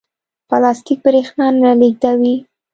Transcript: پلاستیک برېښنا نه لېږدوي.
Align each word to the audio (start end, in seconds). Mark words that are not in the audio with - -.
پلاستیک 0.49 0.99
برېښنا 1.05 1.47
نه 1.61 1.71
لېږدوي. 1.79 2.35